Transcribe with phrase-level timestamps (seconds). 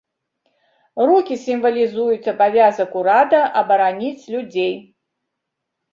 [1.09, 4.73] Рукі сімвалізуюць абавязак урада абараніць людзей.